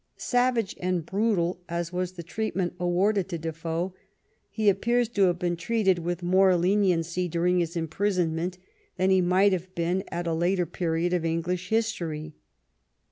'^ 0.17 0.19
Savage 0.19 0.75
and 0.79 1.05
brutal 1.05 1.61
as 1.69 1.93
was 1.93 2.13
the 2.13 2.23
treatment 2.23 2.73
awarded 2.79 3.29
to 3.29 3.37
Defoe, 3.37 3.93
he 4.49 4.67
appears 4.67 5.07
to 5.09 5.25
have 5.25 5.37
been 5.37 5.55
treated 5.55 5.99
with 5.99 6.23
more 6.23 6.55
leniency 6.55 7.27
dur 7.27 7.45
ing 7.45 7.59
his 7.59 7.77
imprisonment 7.77 8.57
than 8.97 9.11
he 9.11 9.21
might 9.21 9.51
have 9.53 9.75
been 9.75 10.03
at 10.07 10.25
a 10.25 10.33
later 10.33 10.65
period 10.65 11.13
of 11.13 11.23
English 11.23 11.69
history. 11.69 12.33